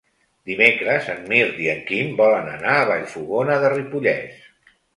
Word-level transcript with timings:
Dimecres 0.51 1.09
en 1.13 1.19
Mirt 1.33 1.59
i 1.67 1.67
en 1.75 1.83
Quim 1.91 2.17
volen 2.23 2.49
anar 2.55 2.73
a 2.79 2.89
Vallfogona 2.93 3.61
de 3.67 3.73
Ripollès. 3.77 4.45